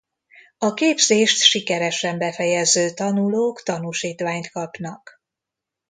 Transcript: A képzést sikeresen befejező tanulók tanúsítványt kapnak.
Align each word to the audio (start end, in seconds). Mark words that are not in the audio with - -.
A 0.57 0.73
képzést 0.73 1.37
sikeresen 1.43 2.17
befejező 2.17 2.91
tanulók 2.93 3.61
tanúsítványt 3.63 4.49
kapnak. 4.49 5.21